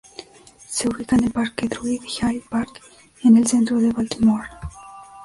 Se 0.67 0.89
ubica 0.89 1.15
en 1.15 1.25
el 1.25 1.31
parque 1.31 1.67
"Druid 1.67 2.01
Hill 2.01 2.41
Park" 2.49 2.81
en 3.23 3.37
el 3.37 3.45
centro 3.45 3.77
de 3.79 3.91
Baltimore. 3.93 4.47